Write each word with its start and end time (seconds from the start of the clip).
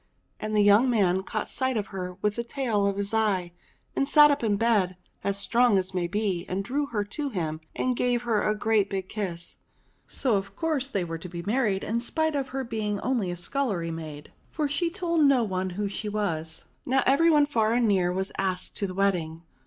And 0.39 0.55
the 0.55 0.63
young 0.63 0.89
man 0.89 1.21
caught 1.21 1.47
sight 1.47 1.77
of 1.77 1.89
her 1.93 2.15
with 2.23 2.35
the 2.35 2.43
tail 2.43 2.87
of 2.87 2.97
his 2.97 3.13
eye, 3.13 3.51
and 3.95 4.09
sate 4.09 4.31
up 4.31 4.43
in 4.43 4.57
bed 4.57 4.97
as 5.23 5.37
strong 5.37 5.77
as 5.77 5.93
may 5.93 6.07
be, 6.07 6.43
and 6.49 6.63
drew 6.63 6.87
her 6.87 7.03
to 7.03 7.29
him 7.29 7.61
and 7.75 7.95
gave 7.95 8.23
her 8.23 8.41
a 8.41 8.55
great 8.57 8.89
big 8.89 9.07
kiss. 9.09 9.59
So, 10.07 10.37
of 10.37 10.55
course, 10.55 10.87
they 10.87 11.03
were 11.03 11.19
to 11.19 11.29
be 11.29 11.43
married 11.43 11.83
in 11.83 11.99
spite 11.99 12.35
of 12.35 12.47
her 12.47 12.63
being 12.63 12.99
only 13.01 13.29
a 13.29 13.37
scullery 13.37 13.91
maid, 13.91 14.31
for 14.49 14.67
she 14.67 14.89
told 14.89 15.23
no 15.23 15.43
one 15.43 15.69
who 15.69 15.87
she 15.87 16.09
was. 16.09 16.63
Now 16.83 17.03
every 17.05 17.29
one 17.29 17.45
far 17.45 17.73
and 17.75 17.87
near 17.87 18.11
was 18.11 18.31
asked 18.39 18.75
to 18.77 18.87
the 18.87 18.95
wedding. 18.95 19.43